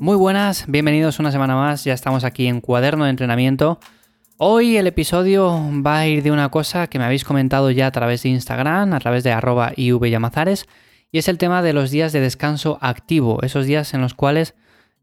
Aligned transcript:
Muy 0.00 0.16
buenas, 0.16 0.64
bienvenidos 0.66 1.18
una 1.18 1.32
semana 1.32 1.56
más, 1.56 1.82
ya 1.84 1.94
estamos 1.94 2.24
aquí 2.24 2.46
en 2.46 2.60
Cuaderno 2.60 3.04
de 3.04 3.10
Entrenamiento. 3.10 3.78
Hoy 4.36 4.76
el 4.76 4.88
episodio 4.88 5.60
va 5.86 5.98
a 5.98 6.06
ir 6.08 6.24
de 6.24 6.32
una 6.32 6.48
cosa 6.48 6.88
que 6.88 6.98
me 6.98 7.04
habéis 7.04 7.22
comentado 7.22 7.70
ya 7.70 7.86
a 7.86 7.92
través 7.92 8.24
de 8.24 8.30
Instagram, 8.30 8.92
a 8.92 8.98
través 8.98 9.22
de 9.22 9.30
arroba 9.30 9.72
ivyamazares, 9.76 10.66
y 11.12 11.18
es 11.18 11.28
el 11.28 11.38
tema 11.38 11.62
de 11.62 11.72
los 11.72 11.92
días 11.92 12.12
de 12.12 12.18
descanso 12.18 12.76
activo, 12.80 13.38
esos 13.42 13.64
días 13.66 13.94
en 13.94 14.00
los 14.00 14.14
cuales 14.14 14.56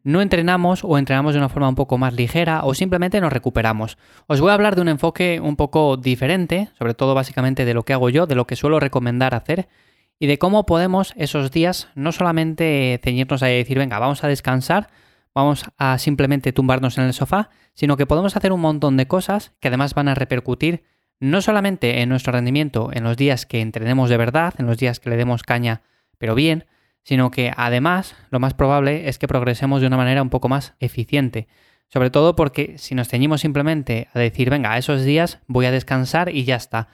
no 0.04 0.22
entrenamos 0.22 0.84
o 0.84 0.98
entrenamos 0.98 1.34
de 1.34 1.40
una 1.40 1.48
forma 1.48 1.70
un 1.70 1.76
poco 1.76 1.98
más 1.98 2.14
ligera 2.14 2.66
o 2.66 2.74
simplemente 2.74 3.22
nos 3.22 3.32
recuperamos. 3.32 3.98
Os 4.28 4.42
voy 4.42 4.50
a 4.50 4.54
hablar 4.54 4.76
de 4.76 4.82
un 4.82 4.90
enfoque 4.90 5.40
un 5.40 5.56
poco 5.56 5.96
diferente, 5.96 6.68
sobre 6.78 6.94
todo 6.94 7.16
básicamente 7.16 7.64
de 7.64 7.74
lo 7.74 7.84
que 7.84 7.94
hago 7.94 8.10
yo, 8.10 8.28
de 8.28 8.36
lo 8.36 8.46
que 8.46 8.58
suelo 8.58 8.82
recomendar 8.82 9.34
hacer 9.34 9.70
y 10.20 10.28
de 10.28 10.40
cómo 10.40 10.66
podemos 10.66 11.14
esos 11.16 11.52
días 11.52 11.88
no 11.96 12.12
solamente 12.12 13.00
ceñirnos 13.02 13.44
a 13.44 13.46
decir, 13.46 13.78
venga, 13.78 13.98
vamos 13.98 14.26
a 14.26 14.28
descansar, 14.28 14.90
vamos 15.34 15.66
a 15.78 15.98
simplemente 15.98 16.54
tumbarnos 16.54 16.98
en 16.98 17.06
el 17.06 17.14
sofá, 17.14 17.50
sino 17.74 17.98
que 17.98 18.06
podemos 18.06 18.36
hacer 18.36 18.52
un 18.52 18.62
montón 18.62 18.98
de 18.98 19.08
cosas 19.08 19.54
que 19.60 19.68
además 19.68 19.94
van 19.94 20.08
a 20.08 20.16
repercutir 20.16 20.84
no 21.20 21.42
solamente 21.42 22.02
en 22.02 22.10
nuestro 22.10 22.34
rendimiento 22.34 22.90
en 22.94 23.04
los 23.04 23.16
días 23.16 23.46
que 23.46 23.62
entrenemos 23.62 24.10
de 24.10 24.18
verdad, 24.18 24.54
en 24.58 24.66
los 24.66 24.78
días 24.78 25.00
que 25.00 25.10
le 25.10 25.18
demos 25.18 25.44
caña, 25.44 25.84
pero 26.18 26.36
bien, 26.36 26.66
sino 27.04 27.32
que 27.32 27.52
además 27.56 28.16
lo 28.30 28.40
más 28.40 28.54
probable 28.54 29.08
es 29.08 29.20
que 29.20 29.28
progresemos 29.28 29.82
de 29.82 29.88
una 29.88 29.98
manera 29.98 30.22
un 30.22 30.30
poco 30.30 30.50
más 30.50 30.74
eficiente. 30.80 31.48
Sobre 31.88 32.10
todo 32.10 32.36
porque 32.36 32.78
si 32.78 32.96
nos 32.96 33.08
ceñimos 33.08 33.42
simplemente 33.42 34.08
a 34.14 34.20
decir, 34.20 34.50
venga, 34.50 34.78
esos 34.78 35.04
días 35.04 35.40
voy 35.48 35.66
a 35.66 35.72
descansar 35.72 36.34
y 36.34 36.44
ya 36.44 36.56
está, 36.56 36.88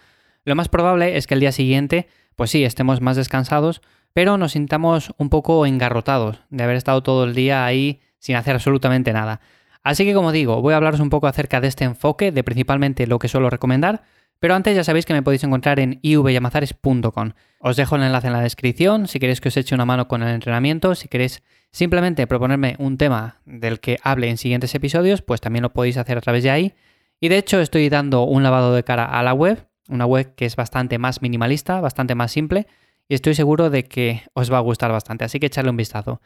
lo 0.44 0.56
más 0.56 0.70
probable 0.70 1.18
es 1.18 1.28
que 1.28 1.34
el 1.34 1.40
día 1.40 1.52
siguiente 1.52 2.08
pues 2.38 2.52
sí, 2.52 2.64
estemos 2.64 3.02
más 3.02 3.18
descansados, 3.18 3.82
pero 4.14 4.38
nos 4.38 4.52
sintamos 4.52 5.12
un 5.18 5.30
poco 5.30 5.66
engarrotados 5.66 6.40
de 6.52 6.64
haber 6.64 6.76
estado 6.78 7.02
todo 7.02 7.24
el 7.24 7.34
día 7.34 7.66
ahí 7.66 8.00
sin 8.20 8.36
hacer 8.36 8.56
absolutamente 8.56 9.14
nada. 9.14 9.42
Así 9.84 10.06
que 10.06 10.14
como 10.14 10.32
digo, 10.32 10.62
voy 10.62 10.74
a 10.74 10.78
hablaros 10.78 11.00
un 11.00 11.10
poco 11.10 11.28
acerca 11.28 11.62
de 11.62 11.68
este 11.68 11.86
enfoque, 11.86 12.32
de 12.32 12.44
principalmente 12.44 13.08
lo 13.08 13.20
que 13.20 13.28
suelo 13.28 13.50
recomendar, 13.50 14.04
pero 14.40 14.54
antes 14.54 14.76
ya 14.76 14.84
sabéis 14.84 15.06
que 15.06 15.14
me 15.14 15.24
podéis 15.24 15.44
encontrar 15.44 15.80
en 15.80 16.00
ivyamazares.com. 16.02 17.32
Os 17.60 17.76
dejo 17.76 17.96
el 17.96 18.04
enlace 18.04 18.28
en 18.28 18.34
la 18.34 18.42
descripción 18.42 19.08
si 19.08 19.20
queréis 19.20 19.42
que 19.42 19.48
os 19.48 19.58
eche 19.58 19.74
una 19.74 19.86
mano 19.86 20.08
con 20.08 20.22
el 20.22 20.30
entrenamiento, 20.30 20.94
si 20.94 21.08
queréis 21.08 21.42
simplemente 21.72 22.28
proponerme 22.28 22.76
un 22.80 22.98
tema 22.98 23.42
del 23.46 23.80
que 23.80 23.98
hable 24.04 24.30
en 24.30 24.38
siguientes 24.38 24.76
episodios, 24.76 25.22
pues 25.22 25.42
también 25.42 25.64
lo 25.64 25.74
podéis 25.74 25.98
hacer 25.98 26.18
a 26.18 26.22
través 26.22 26.44
de 26.44 26.52
ahí. 26.52 26.74
Y 27.20 27.30
de 27.30 27.38
hecho 27.38 27.60
estoy 27.60 27.90
dando 27.90 28.24
un 28.24 28.44
lavado 28.44 28.76
de 28.76 28.84
cara 28.84 29.06
a 29.06 29.24
la 29.24 29.34
web, 29.34 29.68
una 29.90 30.06
web 30.06 30.36
que 30.36 30.46
es 30.46 30.56
bastante 30.56 31.00
más 31.00 31.22
minimalista, 31.22 31.82
bastante 31.82 32.14
más 32.14 32.32
simple 32.32 32.68
y 33.10 33.16
estoy 33.16 33.36
seguro 33.36 33.70
de 33.70 33.86
que 33.86 34.24
os 34.34 34.52
va 34.52 34.58
a 34.58 34.62
gustar 34.62 34.92
bastante, 34.92 35.26
así 35.26 35.40
que 35.40 35.48
echarle 35.48 35.72
un 35.72 35.78
vistazo. 35.78 36.22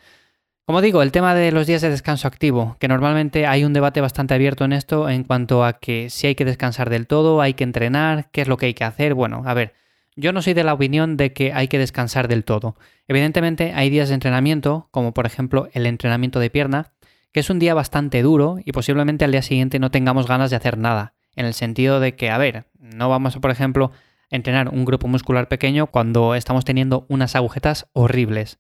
Como 0.66 0.81
digo, 0.81 1.02
el 1.02 1.12
tema 1.12 1.34
de 1.34 1.52
los 1.52 1.67
días 1.67 1.81
de 1.81 1.90
descanso 1.90 2.28
activo, 2.28 2.78
que 2.80 2.88
normalmente 2.88 3.48
hay 3.48 3.66
un 3.66 3.73
debate 3.73 4.00
bastante 4.00 4.36
abierto 4.36 4.64
en 4.64 4.73
esto 4.73 5.09
en 5.09 5.23
cuanto 5.23 5.66
a 5.66 5.80
que 5.80 6.09
si 6.09 6.28
hay 6.28 6.36
que 6.36 6.45
descansar 6.45 6.90
del 6.90 7.08
todo, 7.08 7.42
hay 7.42 7.56
que 7.56 7.64
entrenar, 7.64 8.30
qué 8.31 8.42
es 8.42 8.48
lo 8.48 8.58
que 8.58 8.67
hay 8.67 8.73
que 8.73 8.84
hacer. 8.84 9.16
Bueno, 9.16 9.42
a 9.45 9.54
ver, 9.54 9.73
yo 10.16 10.32
no 10.34 10.42
soy 10.42 10.54
de 10.54 10.64
la 10.64 10.73
opinión 10.73 11.17
de 11.17 11.34
que 11.34 11.52
hay 11.52 11.67
que 11.67 11.80
descansar 11.80 12.28
del 12.28 12.44
todo. 12.44 12.76
Evidentemente 13.08 13.73
hay 13.73 13.89
días 13.89 14.09
de 14.09 14.14
entrenamiento, 14.14 14.88
como 14.92 15.14
por 15.14 15.26
ejemplo 15.26 15.67
el 15.73 15.88
entrenamiento 15.88 16.39
de 16.39 16.52
pierna, 16.52 16.94
que 17.32 17.39
es 17.39 17.50
un 17.50 17.59
día 17.59 17.73
bastante 17.73 18.22
duro 18.22 18.58
y 18.64 18.72
posiblemente 18.72 19.26
al 19.26 19.32
día 19.32 19.42
siguiente 19.42 19.80
no 19.80 19.89
tengamos 19.89 20.28
ganas 20.28 20.52
de 20.52 20.58
hacer 20.58 20.78
nada 20.78 21.14
en 21.36 21.45
el 21.45 21.54
sentido 21.54 21.99
de 21.99 22.16
que, 22.16 22.30
a 22.30 22.38
ver, 22.38 22.66
no 22.78 23.10
vamos 23.10 23.36
a, 23.36 23.39
por 23.39 23.52
ejemplo, 23.52 23.92
entrenar 24.30 24.70
un 24.70 24.86
grupo 24.86 25.08
muscular 25.08 25.48
pequeño 25.48 25.88
cuando 25.88 26.36
estamos 26.36 26.66
teniendo 26.66 27.05
unas 27.10 27.36
agujetas 27.36 27.88
horribles. 27.93 28.60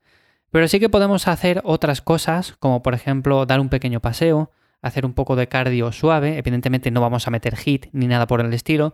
Pero 0.51 0.67
sí 0.67 0.79
que 0.79 0.89
podemos 0.89 1.27
hacer 1.27 1.61
otras 1.63 2.01
cosas, 2.01 2.55
como 2.59 2.83
por 2.83 2.93
ejemplo 2.93 3.45
dar 3.45 3.59
un 3.59 3.69
pequeño 3.69 4.01
paseo, 4.01 4.51
hacer 4.81 5.05
un 5.05 5.13
poco 5.13 5.35
de 5.35 5.47
cardio 5.47 5.91
suave, 5.91 6.37
evidentemente 6.37 6.91
no 6.91 7.01
vamos 7.01 7.27
a 7.27 7.31
meter 7.31 7.55
hit 7.55 7.87
ni 7.93 8.07
nada 8.07 8.27
por 8.27 8.41
el 8.41 8.53
estilo, 8.53 8.93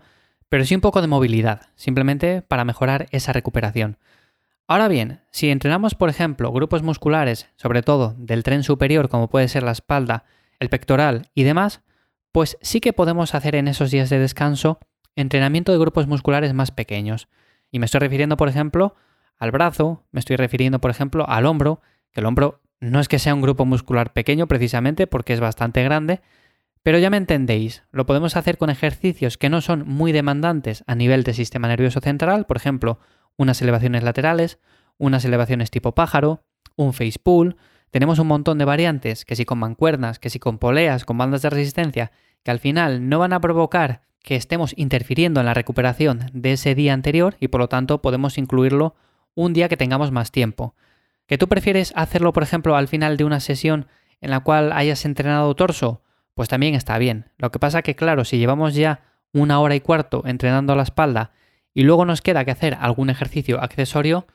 pero 0.49 0.63
sí 0.65 0.75
un 0.75 0.81
poco 0.81 1.01
de 1.01 1.07
movilidad, 1.07 1.61
simplemente 1.75 2.41
para 2.41 2.63
mejorar 2.63 3.07
esa 3.11 3.33
recuperación. 3.33 3.97
Ahora 4.67 4.87
bien, 4.87 5.21
si 5.31 5.49
entrenamos 5.49 5.95
por 5.95 6.09
ejemplo 6.09 6.51
grupos 6.51 6.83
musculares, 6.83 7.49
sobre 7.55 7.81
todo 7.81 8.15
del 8.17 8.43
tren 8.43 8.63
superior 8.63 9.09
como 9.09 9.29
puede 9.29 9.47
ser 9.47 9.63
la 9.63 9.71
espalda, 9.71 10.25
el 10.59 10.69
pectoral 10.69 11.29
y 11.33 11.43
demás, 11.43 11.81
pues 12.31 12.57
sí 12.61 12.81
que 12.81 12.93
podemos 12.93 13.33
hacer 13.33 13.55
en 13.55 13.67
esos 13.67 13.91
días 13.91 14.09
de 14.09 14.19
descanso 14.19 14.79
entrenamiento 15.15 15.71
de 15.71 15.79
grupos 15.79 16.05
musculares 16.05 16.53
más 16.53 16.71
pequeños. 16.71 17.27
Y 17.71 17.79
me 17.79 17.85
estoy 17.85 17.99
refiriendo, 17.99 18.37
por 18.37 18.49
ejemplo, 18.49 18.95
al 19.37 19.51
brazo, 19.51 20.03
me 20.11 20.19
estoy 20.19 20.35
refiriendo, 20.35 20.79
por 20.79 20.91
ejemplo, 20.91 21.27
al 21.27 21.45
hombro, 21.45 21.81
que 22.11 22.21
el 22.21 22.25
hombro 22.25 22.61
no 22.79 22.99
es 22.99 23.07
que 23.07 23.19
sea 23.19 23.33
un 23.33 23.41
grupo 23.41 23.65
muscular 23.65 24.13
pequeño 24.13 24.47
precisamente 24.47 25.07
porque 25.07 25.33
es 25.33 25.39
bastante 25.39 25.83
grande, 25.83 26.21
pero 26.83 26.99
ya 26.99 27.09
me 27.09 27.17
entendéis, 27.17 27.83
lo 27.91 28.05
podemos 28.05 28.35
hacer 28.35 28.57
con 28.57 28.69
ejercicios 28.69 29.37
que 29.37 29.49
no 29.49 29.61
son 29.61 29.87
muy 29.87 30.11
demandantes 30.11 30.83
a 30.87 30.95
nivel 30.95 31.23
del 31.23 31.35
sistema 31.35 31.67
nervioso 31.67 31.99
central, 31.99 32.45
por 32.45 32.57
ejemplo, 32.57 32.99
unas 33.35 33.61
elevaciones 33.61 34.03
laterales, 34.03 34.59
unas 34.97 35.25
elevaciones 35.25 35.69
tipo 35.69 35.93
pájaro, 35.93 36.43
un 36.75 36.93
face 36.93 37.19
pull, 37.21 37.57
tenemos 37.91 38.19
un 38.19 38.27
montón 38.27 38.57
de 38.57 38.65
variantes, 38.65 39.25
que 39.25 39.35
si 39.35 39.45
con 39.45 39.59
mancuernas, 39.59 40.19
que 40.19 40.29
si 40.29 40.39
con 40.39 40.59
poleas, 40.59 41.05
con 41.05 41.17
bandas 41.17 41.41
de 41.41 41.49
resistencia, 41.49 42.11
que 42.43 42.51
al 42.51 42.59
final 42.59 43.09
no 43.09 43.19
van 43.19 43.33
a 43.33 43.39
provocar 43.39 44.01
que 44.21 44.35
estemos 44.35 44.73
interfiriendo 44.75 45.39
en 45.39 45.45
la 45.45 45.53
recuperación 45.53 46.29
de 46.33 46.53
ese 46.53 46.75
día 46.75 46.93
anterior 46.93 47.37
y 47.39 47.47
por 47.47 47.61
lo 47.61 47.69
tanto 47.69 48.01
podemos 48.01 48.37
incluirlo 48.37 48.95
un 49.37 49.53
día 49.53 49.69
que 49.69 49.77
tengamos 49.77 50.11
más 50.11 50.31
tiempo. 50.31 50.75
¿Que 51.27 51.37
tú 51.37 51.47
prefieres 51.47 51.93
hacerlo, 51.95 52.33
por 52.33 52.41
ejemplo, 52.41 52.75
al 52.75 52.87
final 52.87 53.17
de 53.17 53.23
una 53.23 53.39
sesión 53.39 53.87
en 54.19 54.31
la 54.31 54.39
cual 54.39 54.71
hayas 54.73 55.05
entrenado 55.05 55.55
torso? 55.55 56.01
Pues 56.33 56.49
también 56.49 56.73
está 56.73 56.97
bien. 56.97 57.29
Lo 57.37 57.51
que 57.51 57.59
pasa 57.59 57.83
que, 57.83 57.95
claro, 57.95 58.25
si 58.25 58.39
llevamos 58.39 58.73
ya 58.73 59.01
una 59.33 59.59
hora 59.59 59.75
y 59.75 59.79
cuarto 59.79 60.23
entrenando 60.25 60.75
la 60.75 60.83
espalda 60.83 61.31
y 61.73 61.83
luego 61.83 62.03
nos 62.03 62.21
queda 62.21 62.45
que 62.45 62.51
hacer 62.51 62.77
algún 62.79 63.11
ejercicio 63.11 63.61
accesorio, 63.61 64.25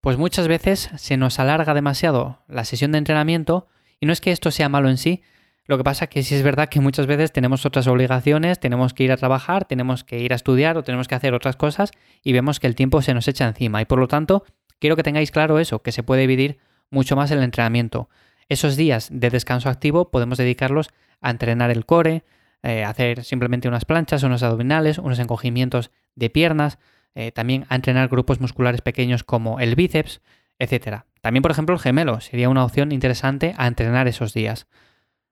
pues 0.00 0.18
muchas 0.18 0.48
veces 0.48 0.90
se 0.96 1.16
nos 1.16 1.38
alarga 1.38 1.72
demasiado 1.72 2.42
la 2.48 2.64
sesión 2.64 2.90
de 2.90 2.98
entrenamiento 2.98 3.68
y 4.00 4.06
no 4.06 4.12
es 4.12 4.20
que 4.20 4.32
esto 4.32 4.50
sea 4.50 4.68
malo 4.68 4.88
en 4.88 4.96
sí, 4.96 5.22
lo 5.68 5.76
que 5.76 5.84
pasa 5.84 6.06
es 6.06 6.10
que 6.10 6.22
sí 6.22 6.34
es 6.34 6.42
verdad 6.42 6.70
que 6.70 6.80
muchas 6.80 7.06
veces 7.06 7.30
tenemos 7.30 7.66
otras 7.66 7.86
obligaciones, 7.88 8.58
tenemos 8.58 8.94
que 8.94 9.04
ir 9.04 9.12
a 9.12 9.18
trabajar, 9.18 9.66
tenemos 9.66 10.02
que 10.02 10.18
ir 10.18 10.32
a 10.32 10.36
estudiar 10.36 10.78
o 10.78 10.82
tenemos 10.82 11.08
que 11.08 11.14
hacer 11.14 11.34
otras 11.34 11.56
cosas 11.56 11.90
y 12.24 12.32
vemos 12.32 12.58
que 12.58 12.66
el 12.66 12.74
tiempo 12.74 13.02
se 13.02 13.12
nos 13.12 13.28
echa 13.28 13.46
encima 13.46 13.82
y 13.82 13.84
por 13.84 13.98
lo 13.98 14.08
tanto 14.08 14.44
quiero 14.78 14.96
que 14.96 15.02
tengáis 15.02 15.30
claro 15.30 15.58
eso, 15.58 15.82
que 15.82 15.92
se 15.92 16.02
puede 16.02 16.22
dividir 16.22 16.58
mucho 16.90 17.16
más 17.16 17.30
el 17.32 17.42
entrenamiento. 17.42 18.08
Esos 18.48 18.76
días 18.76 19.08
de 19.12 19.28
descanso 19.28 19.68
activo 19.68 20.10
podemos 20.10 20.38
dedicarlos 20.38 20.88
a 21.20 21.30
entrenar 21.30 21.70
el 21.70 21.84
core, 21.84 22.24
eh, 22.62 22.82
hacer 22.84 23.22
simplemente 23.22 23.68
unas 23.68 23.84
planchas, 23.84 24.22
unos 24.22 24.42
abdominales, 24.42 24.96
unos 24.96 25.18
encogimientos 25.18 25.90
de 26.14 26.30
piernas, 26.30 26.78
eh, 27.14 27.30
también 27.30 27.66
a 27.68 27.74
entrenar 27.74 28.08
grupos 28.08 28.40
musculares 28.40 28.80
pequeños 28.80 29.22
como 29.22 29.60
el 29.60 29.74
bíceps, 29.74 30.22
etc. 30.58 31.02
También, 31.20 31.42
por 31.42 31.50
ejemplo, 31.50 31.74
el 31.74 31.80
gemelo 31.80 32.22
sería 32.22 32.48
una 32.48 32.64
opción 32.64 32.90
interesante 32.90 33.54
a 33.58 33.66
entrenar 33.66 34.08
esos 34.08 34.32
días. 34.32 34.66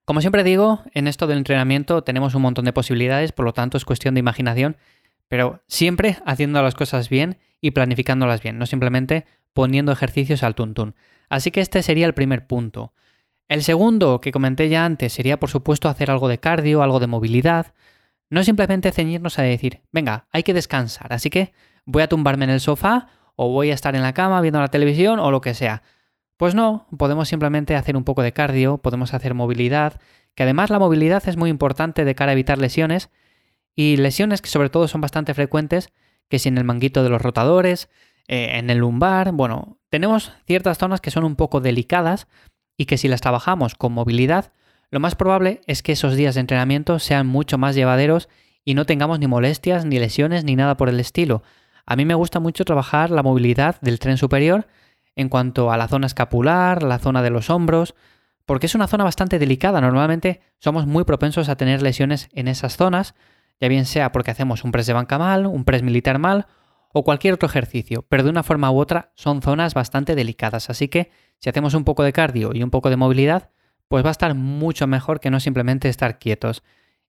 Como 0.06 0.20
siempre 0.20 0.44
digo, 0.44 0.84
en 0.92 1.08
esto 1.08 1.26
del 1.26 1.38
entrenamiento 1.38 2.04
tenemos 2.04 2.36
un 2.36 2.42
montón 2.42 2.64
de 2.64 2.72
posibilidades, 2.72 3.32
por 3.32 3.44
lo 3.44 3.52
tanto 3.52 3.76
es 3.76 3.84
cuestión 3.84 4.14
de 4.14 4.20
imaginación, 4.20 4.76
pero 5.26 5.64
siempre 5.66 6.18
haciendo 6.24 6.62
las 6.62 6.76
cosas 6.76 7.08
bien 7.08 7.38
y 7.60 7.72
planificándolas 7.72 8.40
bien, 8.40 8.56
no 8.56 8.66
simplemente 8.66 9.26
poniendo 9.52 9.90
ejercicios 9.90 10.44
al 10.44 10.54
tuntún. 10.54 10.94
Así 11.28 11.50
que 11.50 11.60
este 11.60 11.82
sería 11.82 12.06
el 12.06 12.14
primer 12.14 12.46
punto. 12.46 12.92
El 13.48 13.64
segundo 13.64 14.20
que 14.20 14.30
comenté 14.30 14.68
ya 14.68 14.84
antes 14.84 15.12
sería, 15.12 15.40
por 15.40 15.50
supuesto, 15.50 15.88
hacer 15.88 16.08
algo 16.08 16.28
de 16.28 16.38
cardio, 16.38 16.84
algo 16.84 17.00
de 17.00 17.08
movilidad. 17.08 17.74
No 18.30 18.44
simplemente 18.44 18.92
ceñirnos 18.92 19.40
a 19.40 19.42
decir, 19.42 19.82
venga, 19.90 20.28
hay 20.30 20.44
que 20.44 20.54
descansar, 20.54 21.12
así 21.12 21.30
que 21.30 21.52
voy 21.84 22.04
a 22.04 22.08
tumbarme 22.08 22.44
en 22.44 22.50
el 22.50 22.60
sofá 22.60 23.08
o 23.34 23.50
voy 23.50 23.72
a 23.72 23.74
estar 23.74 23.96
en 23.96 24.02
la 24.02 24.14
cama 24.14 24.40
viendo 24.40 24.60
la 24.60 24.68
televisión 24.68 25.18
o 25.18 25.32
lo 25.32 25.40
que 25.40 25.54
sea. 25.54 25.82
Pues 26.36 26.54
no, 26.54 26.86
podemos 26.98 27.28
simplemente 27.28 27.76
hacer 27.76 27.96
un 27.96 28.04
poco 28.04 28.22
de 28.22 28.32
cardio, 28.32 28.78
podemos 28.78 29.14
hacer 29.14 29.34
movilidad, 29.34 30.00
que 30.34 30.42
además 30.42 30.70
la 30.70 30.78
movilidad 30.78 31.26
es 31.28 31.36
muy 31.36 31.48
importante 31.48 32.04
de 32.04 32.14
cara 32.14 32.30
a 32.30 32.34
evitar 32.34 32.58
lesiones, 32.58 33.10
y 33.74 33.96
lesiones 33.96 34.42
que 34.42 34.50
sobre 34.50 34.70
todo 34.70 34.88
son 34.88 35.00
bastante 35.00 35.34
frecuentes, 35.34 35.92
que 36.28 36.38
si 36.38 36.48
en 36.48 36.58
el 36.58 36.64
manguito 36.64 37.02
de 37.02 37.10
los 37.10 37.22
rotadores, 37.22 37.88
eh, 38.28 38.58
en 38.58 38.70
el 38.70 38.78
lumbar, 38.78 39.32
bueno, 39.32 39.78
tenemos 39.88 40.32
ciertas 40.46 40.78
zonas 40.78 41.00
que 41.00 41.10
son 41.10 41.24
un 41.24 41.36
poco 41.36 41.60
delicadas 41.60 42.26
y 42.76 42.86
que 42.86 42.98
si 42.98 43.08
las 43.08 43.20
trabajamos 43.20 43.74
con 43.74 43.92
movilidad, 43.92 44.52
lo 44.90 45.00
más 45.00 45.14
probable 45.14 45.60
es 45.66 45.82
que 45.82 45.92
esos 45.92 46.16
días 46.16 46.34
de 46.34 46.40
entrenamiento 46.40 46.98
sean 46.98 47.26
mucho 47.26 47.58
más 47.58 47.74
llevaderos 47.74 48.28
y 48.64 48.74
no 48.74 48.84
tengamos 48.84 49.20
ni 49.20 49.26
molestias, 49.26 49.84
ni 49.84 49.98
lesiones, 49.98 50.44
ni 50.44 50.56
nada 50.56 50.76
por 50.76 50.88
el 50.88 50.98
estilo. 51.00 51.42
A 51.86 51.96
mí 51.96 52.04
me 52.04 52.14
gusta 52.14 52.40
mucho 52.40 52.64
trabajar 52.64 53.10
la 53.10 53.22
movilidad 53.22 53.80
del 53.80 53.98
tren 53.98 54.16
superior 54.16 54.66
en 55.16 55.28
cuanto 55.28 55.72
a 55.72 55.76
la 55.76 55.88
zona 55.88 56.06
escapular, 56.06 56.82
la 56.82 56.98
zona 56.98 57.22
de 57.22 57.30
los 57.30 57.50
hombros, 57.50 57.94
porque 58.44 58.66
es 58.66 58.74
una 58.74 58.86
zona 58.86 59.04
bastante 59.04 59.38
delicada. 59.38 59.80
Normalmente 59.80 60.40
somos 60.58 60.86
muy 60.86 61.04
propensos 61.04 61.48
a 61.48 61.56
tener 61.56 61.82
lesiones 61.82 62.28
en 62.32 62.48
esas 62.48 62.76
zonas, 62.76 63.14
ya 63.60 63.68
bien 63.68 63.86
sea 63.86 64.12
porque 64.12 64.30
hacemos 64.30 64.62
un 64.62 64.72
press 64.72 64.86
de 64.86 64.92
banca 64.92 65.18
mal, 65.18 65.46
un 65.46 65.64
press 65.64 65.82
militar 65.82 66.18
mal 66.18 66.46
o 66.92 67.02
cualquier 67.02 67.34
otro 67.34 67.48
ejercicio, 67.48 68.06
pero 68.08 68.22
de 68.22 68.30
una 68.30 68.42
forma 68.42 68.70
u 68.70 68.78
otra 68.78 69.12
son 69.16 69.42
zonas 69.42 69.74
bastante 69.74 70.14
delicadas. 70.14 70.70
Así 70.70 70.88
que 70.88 71.10
si 71.38 71.48
hacemos 71.48 71.74
un 71.74 71.84
poco 71.84 72.02
de 72.02 72.12
cardio 72.12 72.52
y 72.54 72.62
un 72.62 72.70
poco 72.70 72.90
de 72.90 72.96
movilidad, 72.96 73.50
pues 73.88 74.04
va 74.04 74.08
a 74.08 74.12
estar 74.12 74.34
mucho 74.34 74.86
mejor 74.86 75.20
que 75.20 75.30
no 75.30 75.40
simplemente 75.40 75.88
estar 75.88 76.18
quietos. 76.18 76.62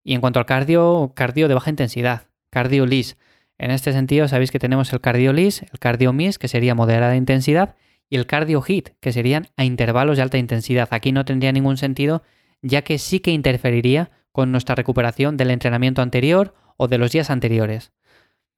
Y 0.03 0.13
en 0.13 0.21
cuanto 0.21 0.39
al 0.39 0.45
cardio, 0.45 1.12
cardio 1.15 1.48
de 1.48 1.53
baja 1.53 1.69
intensidad, 1.69 2.24
cardio 2.50 2.86
lis. 2.86 3.18
En 3.57 3.71
este 3.71 3.92
sentido, 3.92 4.27
sabéis 4.27 4.51
que 4.51 4.60
tenemos 4.60 4.92
el 4.94 5.01
cardio 5.01 5.33
lis, 5.33 5.63
el 5.63 5.80
cardio 5.80 6.13
mis, 6.13 6.38
que 6.38 6.48
sería 6.48 6.75
moderada 6.75 7.15
intensidad, 7.15 7.75
y 8.09 8.18
el 8.18 8.25
cardio 8.25 8.62
hit, 8.62 8.89
que 9.00 9.12
serían 9.12 9.48
a 9.57 9.65
intervalos 9.65 10.18
de 10.18 10.24
alta 10.24 10.38
intensidad. 10.38 10.88
Aquí 10.92 11.12
no 11.12 11.25
tendría 11.25 11.51
ningún 11.51 11.77
sentido, 11.77 12.24
ya 12.62 12.81
que 12.81 12.98
sí 12.98 13.19
que 13.19 13.31
interferiría 13.31 14.12
con 14.31 14.51
nuestra 14.51 14.75
recuperación 14.75 15.38
del 15.38 15.51
entrenamiento 15.51 16.01
anterior 16.01 16.54
o 16.77 16.88
de 16.88 16.98
los 16.98 17.12
días 17.12 17.30
anteriores. 17.30 17.92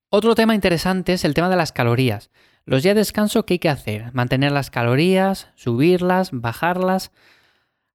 Otro 0.10 0.36
tema 0.36 0.56
interesante 0.56 1.14
es 1.14 1.24
el 1.24 1.34
tema 1.34 1.50
de 1.50 1.56
las 1.56 1.72
calorías. 1.72 2.32
Los 2.66 2.84
días 2.84 2.96
de 2.96 3.02
descanso, 3.02 3.46
¿qué 3.46 3.56
hay 3.56 3.60
que 3.60 3.70
hacer? 3.70 4.14
Mantener 4.14 4.52
las 4.52 4.70
calorías, 4.70 5.50
subirlas, 5.56 6.30
bajarlas. 6.32 7.12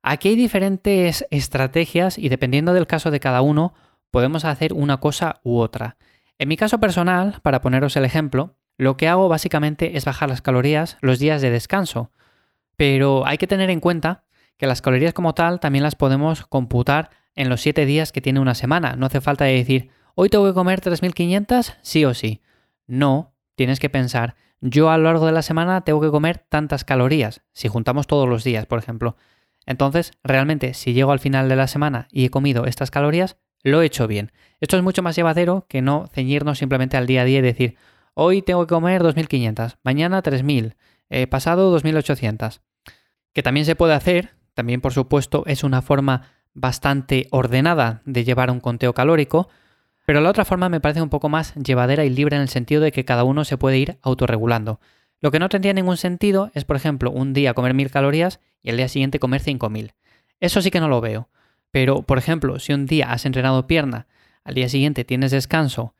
Aquí 0.02 0.30
hay 0.30 0.36
diferentes 0.36 1.26
estrategias 1.30 2.18
y 2.18 2.28
dependiendo 2.28 2.72
del 2.72 2.86
caso 2.86 3.10
de 3.10 3.20
cada 3.20 3.42
uno, 3.42 3.74
podemos 4.10 4.44
hacer 4.44 4.72
una 4.72 4.98
cosa 4.98 5.40
u 5.42 5.58
otra. 5.58 5.96
En 6.38 6.48
mi 6.48 6.56
caso 6.56 6.78
personal, 6.78 7.40
para 7.42 7.60
poneros 7.60 7.96
el 7.96 8.04
ejemplo, 8.04 8.56
lo 8.76 8.96
que 8.96 9.08
hago 9.08 9.28
básicamente 9.28 9.96
es 9.96 10.04
bajar 10.04 10.28
las 10.28 10.42
calorías 10.42 10.98
los 11.00 11.18
días 11.18 11.42
de 11.42 11.50
descanso. 11.50 12.10
Pero 12.76 13.26
hay 13.26 13.38
que 13.38 13.46
tener 13.46 13.70
en 13.70 13.80
cuenta 13.80 14.24
que 14.56 14.66
las 14.66 14.82
calorías 14.82 15.12
como 15.12 15.34
tal 15.34 15.60
también 15.60 15.84
las 15.84 15.94
podemos 15.94 16.46
computar 16.46 17.10
en 17.34 17.48
los 17.48 17.60
7 17.60 17.86
días 17.86 18.12
que 18.12 18.20
tiene 18.20 18.40
una 18.40 18.54
semana. 18.54 18.96
No 18.96 19.06
hace 19.06 19.20
falta 19.20 19.44
decir, 19.44 19.90
hoy 20.14 20.28
tengo 20.28 20.46
que 20.46 20.54
comer 20.54 20.80
3.500 20.80 21.76
sí 21.82 22.04
o 22.04 22.14
sí. 22.14 22.40
No, 22.86 23.32
tienes 23.54 23.80
que 23.80 23.90
pensar, 23.90 24.36
yo 24.60 24.90
a 24.90 24.98
lo 24.98 25.04
largo 25.04 25.26
de 25.26 25.32
la 25.32 25.42
semana 25.42 25.82
tengo 25.82 26.00
que 26.00 26.10
comer 26.10 26.38
tantas 26.38 26.84
calorías, 26.84 27.42
si 27.52 27.68
juntamos 27.68 28.06
todos 28.06 28.28
los 28.28 28.44
días, 28.44 28.66
por 28.66 28.78
ejemplo. 28.78 29.16
Entonces, 29.66 30.12
realmente, 30.22 30.74
si 30.74 30.92
llego 30.92 31.12
al 31.12 31.18
final 31.18 31.48
de 31.48 31.56
la 31.56 31.66
semana 31.66 32.08
y 32.10 32.24
he 32.24 32.30
comido 32.30 32.66
estas 32.66 32.90
calorías, 32.90 33.36
lo 33.62 33.80
he 33.80 33.86
hecho 33.86 34.06
bien. 34.06 34.32
Esto 34.60 34.76
es 34.76 34.82
mucho 34.82 35.02
más 35.02 35.16
llevadero 35.16 35.66
que 35.68 35.82
no 35.82 36.06
ceñirnos 36.12 36.58
simplemente 36.58 36.96
al 36.96 37.06
día 37.06 37.22
a 37.22 37.24
día 37.24 37.38
y 37.38 37.42
decir, 37.42 37.76
Hoy 38.16 38.42
tengo 38.42 38.64
que 38.64 38.74
comer 38.74 39.02
2.500, 39.02 39.76
mañana 39.82 40.22
3.000, 40.22 40.76
eh, 41.10 41.26
pasado 41.26 41.76
2.800. 41.76 42.60
Que 43.32 43.42
también 43.42 43.66
se 43.66 43.74
puede 43.74 43.94
hacer, 43.94 44.36
también 44.54 44.80
por 44.80 44.92
supuesto 44.92 45.42
es 45.46 45.64
una 45.64 45.82
forma 45.82 46.30
bastante 46.52 47.26
ordenada 47.32 48.02
de 48.04 48.22
llevar 48.22 48.52
un 48.52 48.60
conteo 48.60 48.94
calórico, 48.94 49.48
pero 50.06 50.20
la 50.20 50.30
otra 50.30 50.44
forma 50.44 50.68
me 50.68 50.80
parece 50.80 51.02
un 51.02 51.08
poco 51.08 51.28
más 51.28 51.54
llevadera 51.56 52.04
y 52.04 52.10
libre 52.10 52.36
en 52.36 52.42
el 52.42 52.48
sentido 52.48 52.82
de 52.82 52.92
que 52.92 53.04
cada 53.04 53.24
uno 53.24 53.44
se 53.44 53.58
puede 53.58 53.78
ir 53.78 53.98
autorregulando. 54.00 54.78
Lo 55.20 55.32
que 55.32 55.40
no 55.40 55.48
tendría 55.48 55.72
ningún 55.72 55.96
sentido 55.96 56.52
es, 56.54 56.64
por 56.64 56.76
ejemplo, 56.76 57.10
un 57.10 57.32
día 57.32 57.54
comer 57.54 57.74
1.000 57.74 57.90
calorías 57.90 58.38
y 58.62 58.70
el 58.70 58.76
día 58.76 58.86
siguiente 58.86 59.18
comer 59.18 59.42
5.000. 59.42 59.92
Eso 60.38 60.62
sí 60.62 60.70
que 60.70 60.80
no 60.80 60.88
lo 60.88 61.00
veo. 61.00 61.30
Pero, 61.72 62.02
por 62.02 62.18
ejemplo, 62.18 62.60
si 62.60 62.72
un 62.72 62.86
día 62.86 63.10
has 63.10 63.26
entrenado 63.26 63.66
pierna, 63.66 64.06
al 64.44 64.54
día 64.54 64.68
siguiente 64.68 65.04
tienes 65.04 65.32
descanso 65.32 65.94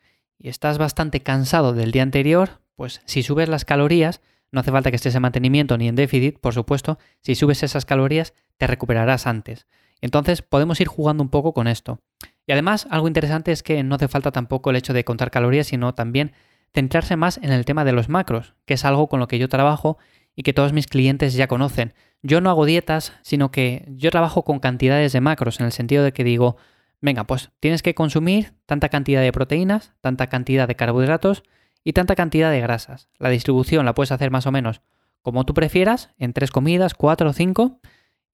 y 0.44 0.50
estás 0.50 0.76
bastante 0.76 1.20
cansado 1.20 1.73
del 1.73 1.91
día 1.91 2.02
anterior, 2.02 2.61
pues 2.76 3.00
si 3.06 3.23
subes 3.23 3.49
las 3.49 3.64
calorías, 3.64 4.20
no 4.52 4.61
hace 4.61 4.70
falta 4.70 4.91
que 4.91 4.96
estés 4.96 5.14
en 5.14 5.23
mantenimiento 5.23 5.79
ni 5.79 5.88
en 5.88 5.96
déficit, 5.96 6.38
por 6.38 6.52
supuesto, 6.52 6.99
si 7.23 7.35
subes 7.35 7.62
esas 7.62 7.87
calorías 7.87 8.35
te 8.58 8.67
recuperarás 8.67 9.26
antes. 9.26 9.67
Entonces 10.02 10.43
podemos 10.43 10.79
ir 10.82 10.87
jugando 10.87 11.23
un 11.23 11.31
poco 11.31 11.55
con 11.55 11.67
esto. 11.67 11.99
Y 12.46 12.52
además, 12.52 12.87
algo 12.91 13.08
interesante 13.08 13.52
es 13.52 13.62
que 13.62 13.82
no 13.82 13.94
hace 13.94 14.06
falta 14.06 14.32
tampoco 14.32 14.69
el 14.69 14.76
hecho 14.76 14.93
de 14.93 15.02
contar 15.02 15.31
calorías, 15.31 15.69
sino 15.69 15.94
también 15.94 16.32
centrarse 16.75 17.17
más 17.17 17.38
en 17.38 17.50
el 17.50 17.64
tema 17.64 17.87
de 17.87 17.93
los 17.93 18.11
macros, 18.11 18.52
que 18.67 18.75
es 18.75 18.85
algo 18.85 19.08
con 19.08 19.20
lo 19.20 19.29
que 19.29 19.38
yo 19.38 19.49
trabajo 19.49 19.96
y 20.37 20.43
que 20.43 20.52
todos 20.52 20.75
mis 20.75 20.88
clientes 20.88 21.32
ya 21.32 21.49
conocen. 21.49 21.94
Yo 22.20 22.43
no 22.43 22.50
hago 22.50 22.67
dietas, 22.67 23.14
sino 23.23 23.50
que 23.50 23.87
yo 23.88 24.11
trabajo 24.11 24.44
con 24.44 24.58
cantidades 24.58 25.14
de 25.14 25.23
macros, 25.23 25.58
en 25.58 25.64
el 25.64 25.73
sentido 25.73 26.05
de 26.05 26.12
que 26.12 26.23
digo, 26.23 26.58
Venga, 27.00 27.25
pues 27.25 27.50
tienes 27.61 27.82
que 27.82 27.94
consumir 27.94 28.55
tanta 28.67 28.88
cantidad 28.88 29.20
de 29.20 29.32
proteínas, 29.32 29.93
tanta 30.00 30.29
cantidad 30.29 30.67
de 30.67 30.75
carbohidratos 30.75 31.43
y 31.82 31.93
tanta 31.93 32.14
cantidad 32.14 32.50
de 32.50 32.61
grasas. 32.61 33.08
La 33.19 33.29
distribución 33.29 33.85
la 33.85 33.94
puedes 33.94 34.12
hacer 34.12 34.31
más 34.31 34.46
o 34.46 34.52
menos 34.52 34.81
como 35.25 35.44
tú 35.44 35.55
prefieras, 35.55 36.11
en 36.19 36.35
tres 36.35 36.50
comidas, 36.50 36.93
cuatro 36.93 37.31
o 37.31 37.32
cinco, 37.32 37.81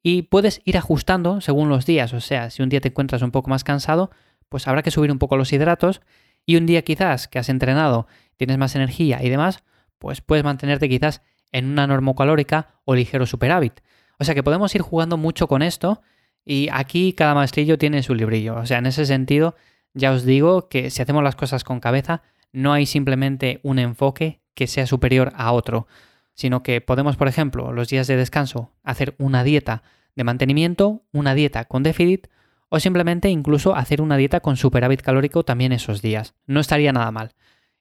y 0.02 0.22
puedes 0.22 0.60
ir 0.64 0.76
ajustando 0.76 1.40
según 1.40 1.68
los 1.68 1.86
días. 1.86 2.12
O 2.12 2.20
sea, 2.20 2.50
si 2.50 2.64
un 2.64 2.68
día 2.68 2.80
te 2.80 2.88
encuentras 2.88 3.22
un 3.22 3.30
poco 3.30 3.48
más 3.48 3.62
cansado, 3.62 4.10
pues 4.48 4.66
habrá 4.66 4.82
que 4.82 4.90
subir 4.90 5.12
un 5.12 5.20
poco 5.20 5.36
los 5.36 5.52
hidratos, 5.52 6.00
y 6.44 6.56
un 6.56 6.66
día 6.66 6.82
quizás 6.82 7.28
que 7.28 7.38
has 7.38 7.48
entrenado, 7.48 8.08
tienes 8.36 8.58
más 8.58 8.74
energía 8.74 9.22
y 9.22 9.28
demás, 9.28 9.62
pues 10.00 10.20
puedes 10.20 10.42
mantenerte 10.42 10.88
quizás 10.88 11.22
en 11.52 11.66
una 11.66 11.86
normocalórica 11.86 12.80
o 12.84 12.96
ligero 12.96 13.24
superávit. 13.24 13.82
O 14.18 14.24
sea 14.24 14.34
que 14.34 14.42
podemos 14.42 14.74
ir 14.74 14.82
jugando 14.82 15.16
mucho 15.16 15.46
con 15.46 15.62
esto 15.62 16.02
y 16.44 16.68
aquí 16.72 17.12
cada 17.12 17.34
maestrillo 17.34 17.78
tiene 17.78 18.02
su 18.02 18.14
librillo. 18.14 18.56
O 18.56 18.66
sea, 18.66 18.78
en 18.78 18.86
ese 18.86 19.06
sentido, 19.06 19.54
ya 19.94 20.12
os 20.12 20.24
digo 20.24 20.68
que 20.68 20.90
si 20.90 21.02
hacemos 21.02 21.22
las 21.22 21.36
cosas 21.36 21.64
con 21.64 21.80
cabeza, 21.80 22.22
no 22.52 22.72
hay 22.72 22.86
simplemente 22.86 23.60
un 23.62 23.78
enfoque 23.78 24.40
que 24.54 24.66
sea 24.66 24.86
superior 24.86 25.32
a 25.36 25.52
otro, 25.52 25.86
sino 26.34 26.62
que 26.62 26.80
podemos, 26.80 27.16
por 27.16 27.28
ejemplo, 27.28 27.72
los 27.72 27.88
días 27.88 28.06
de 28.06 28.16
descanso, 28.16 28.72
hacer 28.82 29.14
una 29.18 29.44
dieta 29.44 29.82
de 30.16 30.24
mantenimiento, 30.24 31.02
una 31.12 31.34
dieta 31.34 31.64
con 31.64 31.82
déficit, 31.82 32.28
o 32.68 32.80
simplemente 32.80 33.28
incluso 33.28 33.74
hacer 33.74 34.00
una 34.00 34.16
dieta 34.16 34.40
con 34.40 34.56
superávit 34.56 35.02
calórico 35.02 35.44
también 35.44 35.72
esos 35.72 36.02
días. 36.02 36.34
No 36.46 36.60
estaría 36.60 36.92
nada 36.92 37.10
mal. 37.10 37.32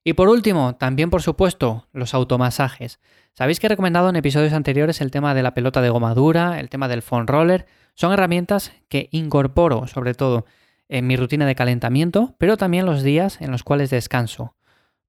Y 0.04 0.14
por 0.14 0.30
último, 0.30 0.76
también 0.76 1.10
por 1.10 1.22
supuesto, 1.22 1.88
los 1.92 2.14
automasajes. 2.14 3.00
Sabéis 3.34 3.60
que 3.60 3.68
he 3.68 3.70
recomendado 3.70 4.10
en 4.10 4.16
episodios 4.16 4.54
anteriores 4.54 5.02
el 5.02 5.12
tema 5.12 5.34
de 5.34 5.44
la 5.44 5.54
pelota 5.54 5.82
de 5.82 5.90
goma 5.90 6.14
dura, 6.14 6.60
el 6.60 6.70
tema 6.70 6.88
del 6.88 7.02
foam 7.02 7.28
roller, 7.28 7.66
son 7.96 8.14
herramientas 8.14 8.72
que 8.88 9.10
incorporo 9.12 9.88
sobre 9.88 10.14
todo 10.14 10.46
en 10.88 11.06
mi 11.06 11.16
rutina 11.16 11.46
de 11.46 11.56
calentamiento, 11.56 12.36
pero 12.38 12.58
también 12.58 12.86
los 12.86 13.04
días 13.04 13.42
en 13.42 13.52
los 13.52 13.64
cuales 13.64 13.90
descanso. 13.90 14.56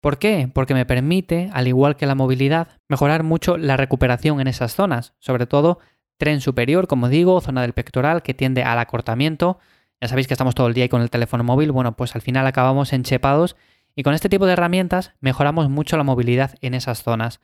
¿Por 0.00 0.18
qué? 0.18 0.50
Porque 0.52 0.74
me 0.74 0.86
permite, 0.86 1.50
al 1.52 1.68
igual 1.68 1.96
que 1.96 2.06
la 2.06 2.14
movilidad, 2.14 2.68
mejorar 2.88 3.22
mucho 3.22 3.56
la 3.56 3.76
recuperación 3.76 4.40
en 4.40 4.48
esas 4.48 4.74
zonas, 4.74 5.14
sobre 5.18 5.46
todo 5.46 5.78
tren 6.16 6.40
superior, 6.40 6.86
como 6.86 7.08
digo, 7.08 7.40
zona 7.40 7.62
del 7.62 7.72
pectoral 7.72 8.22
que 8.22 8.34
tiende 8.34 8.62
al 8.62 8.78
acortamiento. 8.78 9.58
Ya 10.00 10.08
sabéis 10.08 10.26
que 10.26 10.34
estamos 10.34 10.54
todo 10.54 10.68
el 10.68 10.74
día 10.74 10.84
ahí 10.84 10.88
con 10.88 11.02
el 11.02 11.10
teléfono 11.10 11.44
móvil, 11.44 11.72
bueno, 11.72 11.96
pues 11.96 12.14
al 12.14 12.22
final 12.22 12.46
acabamos 12.46 12.92
enchepados 12.92 13.56
y 14.00 14.02
con 14.02 14.14
este 14.14 14.30
tipo 14.30 14.46
de 14.46 14.54
herramientas 14.54 15.12
mejoramos 15.20 15.68
mucho 15.68 15.98
la 15.98 16.04
movilidad 16.04 16.54
en 16.62 16.72
esas 16.72 17.02
zonas. 17.02 17.38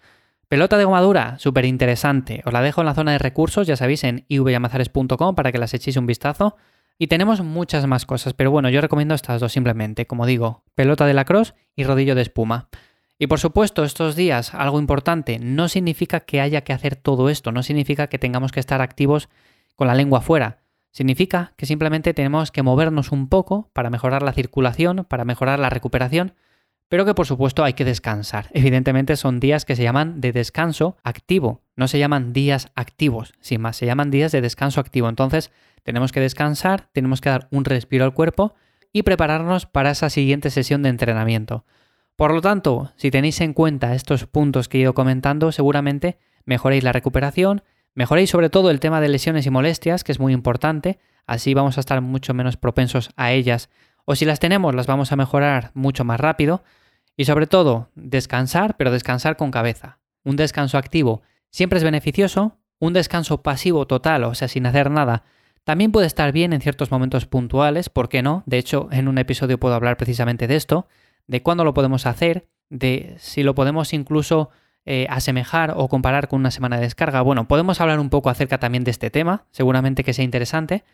Pelota 0.48 0.78
de 0.78 0.86
goma 0.86 1.02
dura, 1.02 1.38
súper 1.38 1.66
interesante. 1.66 2.40
Os 2.46 2.52
la 2.54 2.62
dejo 2.62 2.80
en 2.80 2.86
la 2.86 2.94
zona 2.94 3.12
de 3.12 3.18
recursos, 3.18 3.66
ya 3.66 3.76
sabéis, 3.76 4.04
en 4.04 4.24
ivyamazares.com 4.28 5.34
para 5.34 5.52
que 5.52 5.58
las 5.58 5.74
echéis 5.74 5.98
un 5.98 6.06
vistazo. 6.06 6.56
Y 6.96 7.08
tenemos 7.08 7.42
muchas 7.42 7.86
más 7.86 8.06
cosas, 8.06 8.32
pero 8.32 8.50
bueno, 8.50 8.70
yo 8.70 8.80
recomiendo 8.80 9.14
estas 9.14 9.38
dos 9.38 9.52
simplemente, 9.52 10.06
como 10.06 10.24
digo, 10.24 10.64
pelota 10.74 11.04
de 11.04 11.12
lacrosse 11.12 11.52
y 11.74 11.84
rodillo 11.84 12.14
de 12.14 12.22
espuma. 12.22 12.70
Y 13.18 13.26
por 13.26 13.38
supuesto, 13.38 13.84
estos 13.84 14.16
días, 14.16 14.54
algo 14.54 14.80
importante, 14.80 15.38
no 15.38 15.68
significa 15.68 16.20
que 16.20 16.40
haya 16.40 16.62
que 16.62 16.72
hacer 16.72 16.96
todo 16.96 17.28
esto, 17.28 17.52
no 17.52 17.62
significa 17.62 18.06
que 18.06 18.18
tengamos 18.18 18.50
que 18.50 18.60
estar 18.60 18.80
activos 18.80 19.28
con 19.74 19.88
la 19.88 19.94
lengua 19.94 20.22
fuera. 20.22 20.60
Significa 20.90 21.52
que 21.58 21.66
simplemente 21.66 22.14
tenemos 22.14 22.50
que 22.50 22.62
movernos 22.62 23.12
un 23.12 23.28
poco 23.28 23.68
para 23.74 23.90
mejorar 23.90 24.22
la 24.22 24.32
circulación, 24.32 25.04
para 25.04 25.26
mejorar 25.26 25.58
la 25.58 25.68
recuperación 25.68 26.32
pero 26.88 27.04
que 27.04 27.14
por 27.14 27.26
supuesto 27.26 27.64
hay 27.64 27.72
que 27.72 27.84
descansar. 27.84 28.48
Evidentemente 28.52 29.16
son 29.16 29.40
días 29.40 29.64
que 29.64 29.76
se 29.76 29.82
llaman 29.82 30.20
de 30.20 30.32
descanso 30.32 30.96
activo, 31.02 31.62
no 31.74 31.88
se 31.88 31.98
llaman 31.98 32.32
días 32.32 32.70
activos, 32.74 33.34
sin 33.40 33.60
más, 33.60 33.76
se 33.76 33.86
llaman 33.86 34.10
días 34.10 34.32
de 34.32 34.40
descanso 34.40 34.80
activo. 34.80 35.08
Entonces 35.08 35.50
tenemos 35.82 36.12
que 36.12 36.20
descansar, 36.20 36.88
tenemos 36.92 37.20
que 37.20 37.30
dar 37.30 37.48
un 37.50 37.64
respiro 37.64 38.04
al 38.04 38.14
cuerpo 38.14 38.54
y 38.92 39.02
prepararnos 39.02 39.66
para 39.66 39.90
esa 39.90 40.10
siguiente 40.10 40.50
sesión 40.50 40.82
de 40.82 40.88
entrenamiento. 40.88 41.64
Por 42.16 42.32
lo 42.32 42.40
tanto, 42.40 42.92
si 42.96 43.10
tenéis 43.10 43.40
en 43.42 43.52
cuenta 43.52 43.94
estos 43.94 44.26
puntos 44.26 44.68
que 44.68 44.78
he 44.78 44.80
ido 44.80 44.94
comentando, 44.94 45.52
seguramente 45.52 46.18
mejoréis 46.46 46.82
la 46.82 46.92
recuperación, 46.92 47.62
mejoréis 47.94 48.30
sobre 48.30 48.48
todo 48.48 48.70
el 48.70 48.80
tema 48.80 49.00
de 49.00 49.08
lesiones 49.08 49.44
y 49.44 49.50
molestias, 49.50 50.02
que 50.02 50.12
es 50.12 50.20
muy 50.20 50.32
importante, 50.32 50.98
así 51.26 51.52
vamos 51.52 51.76
a 51.76 51.80
estar 51.80 52.00
mucho 52.00 52.32
menos 52.32 52.56
propensos 52.56 53.10
a 53.16 53.32
ellas 53.32 53.68
o 54.06 54.16
si 54.16 54.24
las 54.24 54.40
tenemos, 54.40 54.74
las 54.74 54.86
vamos 54.86 55.12
a 55.12 55.16
mejorar 55.16 55.72
mucho 55.74 56.04
más 56.04 56.18
rápido. 56.18 56.64
Y 57.18 57.26
sobre 57.26 57.46
todo, 57.46 57.90
descansar, 57.94 58.78
pero 58.78 58.90
descansar 58.90 59.36
con 59.36 59.50
cabeza. 59.50 59.98
Un 60.24 60.36
descanso 60.36 60.78
activo 60.78 61.20
siempre 61.50 61.76
es 61.76 61.84
beneficioso. 61.84 62.56
Un 62.78 62.94
descanso 62.94 63.42
pasivo 63.42 63.86
total, 63.86 64.24
o 64.24 64.34
sea, 64.34 64.48
sin 64.48 64.66
hacer 64.66 64.90
nada, 64.90 65.24
también 65.64 65.92
puede 65.92 66.06
estar 66.06 66.30
bien 66.30 66.52
en 66.52 66.60
ciertos 66.60 66.90
momentos 66.90 67.26
puntuales, 67.26 67.88
¿por 67.88 68.08
qué 68.08 68.22
no? 68.22 68.42
De 68.46 68.58
hecho, 68.58 68.88
en 68.92 69.08
un 69.08 69.16
episodio 69.18 69.58
puedo 69.58 69.74
hablar 69.74 69.96
precisamente 69.96 70.46
de 70.46 70.56
esto, 70.56 70.86
de 71.26 71.42
cuándo 71.42 71.64
lo 71.64 71.74
podemos 71.74 72.04
hacer 72.06 72.48
de 72.70 73.16
si 73.18 73.42
lo 73.42 73.54
podemos 73.54 73.92
incluso 73.92 74.50
eh, 74.84 75.06
asemejar 75.10 75.74
o 75.76 75.88
comparar 75.88 76.28
con 76.28 76.40
una 76.40 76.50
semana 76.50 76.76
de 76.76 76.82
descarga. 76.82 77.20
Bueno, 77.22 77.48
podemos 77.48 77.80
hablar 77.80 77.98
un 77.98 78.10
poco 78.10 78.30
acerca 78.30 78.58
también 78.58 78.84
de 78.84 78.90
este 78.90 79.10
tema, 79.10 79.46
seguramente 79.50 80.04
que 80.04 80.12
sea 80.12 80.24
interesante. 80.24 80.84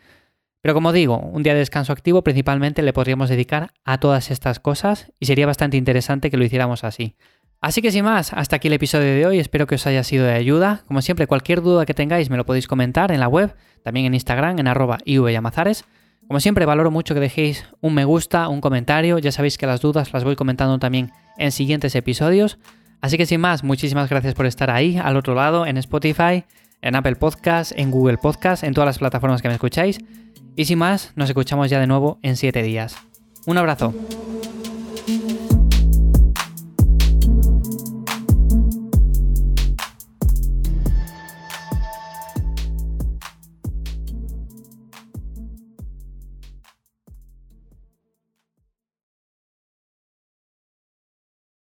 Pero 0.63 0.73
como 0.73 0.93
digo, 0.93 1.17
un 1.17 1.43
día 1.43 1.51
de 1.51 1.59
descanso 1.59 1.91
activo 1.91 2.23
principalmente 2.23 2.83
le 2.83 2.93
podríamos 2.93 3.27
dedicar 3.27 3.73
a 3.83 3.97
todas 3.97 4.31
estas 4.31 4.61
cosas 4.61 5.11
y 5.19 5.25
sería 5.25 5.45
bastante 5.45 5.75
interesante 5.75 6.31
que 6.31 6.37
lo 6.37 6.45
hiciéramos 6.45 6.85
así. 6.85 7.17
Así 7.59 7.81
que 7.81 7.91
sin 7.91 8.05
más, 8.05 8.31
hasta 8.31 8.55
aquí 8.55 8.69
el 8.69 8.73
episodio 8.73 9.13
de 9.13 9.25
hoy, 9.25 9.39
espero 9.39 9.67
que 9.67 9.75
os 9.75 9.85
haya 9.87 10.05
sido 10.05 10.25
de 10.25 10.31
ayuda. 10.31 10.83
Como 10.87 11.01
siempre, 11.01 11.27
cualquier 11.27 11.61
duda 11.61 11.85
que 11.85 11.93
tengáis 11.93 12.29
me 12.29 12.37
lo 12.37 12.45
podéis 12.45 12.67
comentar 12.67 13.11
en 13.11 13.19
la 13.19 13.27
web, 13.27 13.53
también 13.83 14.05
en 14.05 14.13
Instagram, 14.13 14.57
en 14.57 14.69
arroba 14.69 14.99
ivyamazares. 15.03 15.83
Como 16.27 16.39
siempre, 16.39 16.65
valoro 16.65 16.91
mucho 16.91 17.13
que 17.13 17.19
dejéis 17.19 17.65
un 17.81 17.93
me 17.93 18.05
gusta, 18.05 18.47
un 18.47 18.61
comentario, 18.61 19.19
ya 19.19 19.33
sabéis 19.33 19.57
que 19.57 19.67
las 19.67 19.81
dudas 19.81 20.13
las 20.13 20.23
voy 20.23 20.37
comentando 20.37 20.79
también 20.79 21.11
en 21.37 21.51
siguientes 21.51 21.93
episodios. 21.95 22.57
Así 23.01 23.17
que 23.17 23.25
sin 23.25 23.41
más, 23.41 23.65
muchísimas 23.65 24.09
gracias 24.09 24.33
por 24.33 24.45
estar 24.45 24.71
ahí, 24.71 24.97
al 24.97 25.17
otro 25.17 25.35
lado, 25.35 25.65
en 25.65 25.75
Spotify, 25.75 26.45
en 26.81 26.95
Apple 26.95 27.17
Podcasts, 27.17 27.73
en 27.77 27.91
Google 27.91 28.17
Podcasts, 28.17 28.63
en 28.63 28.73
todas 28.73 28.85
las 28.85 28.99
plataformas 28.99 29.41
que 29.41 29.49
me 29.49 29.55
escucháis. 29.55 29.99
Y 30.55 30.65
sin 30.65 30.79
más, 30.79 31.11
nos 31.15 31.29
escuchamos 31.29 31.69
ya 31.69 31.79
de 31.79 31.87
nuevo 31.87 32.19
en 32.21 32.37
7 32.37 32.61
días. 32.61 32.95
Un 33.45 33.57
abrazo. 33.57 33.93